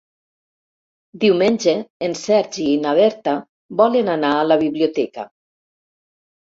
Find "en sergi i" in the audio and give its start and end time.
2.09-2.81